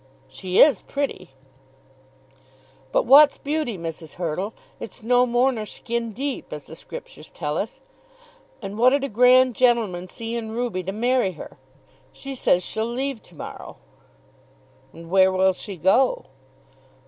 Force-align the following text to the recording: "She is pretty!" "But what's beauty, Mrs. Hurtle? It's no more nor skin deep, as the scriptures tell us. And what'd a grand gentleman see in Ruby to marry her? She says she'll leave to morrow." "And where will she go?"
"She 0.27 0.59
is 0.59 0.81
pretty!" 0.81 1.29
"But 2.91 3.05
what's 3.05 3.37
beauty, 3.37 3.77
Mrs. 3.77 4.13
Hurtle? 4.13 4.55
It's 4.79 5.03
no 5.03 5.27
more 5.27 5.51
nor 5.51 5.67
skin 5.67 6.11
deep, 6.11 6.51
as 6.51 6.65
the 6.65 6.75
scriptures 6.75 7.29
tell 7.29 7.55
us. 7.55 7.81
And 8.63 8.79
what'd 8.79 9.03
a 9.03 9.09
grand 9.09 9.53
gentleman 9.53 10.07
see 10.07 10.35
in 10.35 10.53
Ruby 10.53 10.81
to 10.85 10.91
marry 10.91 11.33
her? 11.33 11.59
She 12.11 12.33
says 12.33 12.63
she'll 12.63 12.87
leave 12.89 13.21
to 13.21 13.35
morrow." 13.35 13.77
"And 14.91 15.11
where 15.11 15.31
will 15.31 15.53
she 15.53 15.77
go?" 15.77 16.25